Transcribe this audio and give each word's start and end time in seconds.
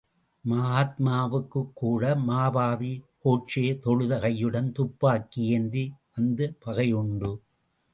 மகாத்மாவுக்குக் 0.45 1.71
கூட, 1.73 2.15
மாபாவி, 2.15 3.03
கோட்சே 3.19 3.79
தொழுத 3.79 4.19
கையுடன் 4.19 4.71
துப்பாக்கி 4.71 5.43
ஏந்தி 5.47 5.93
வந்த 6.15 6.53
பகையுண்டு. 6.65 7.31